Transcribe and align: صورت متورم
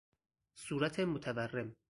صورت 0.55 0.99
متورم 0.99 1.75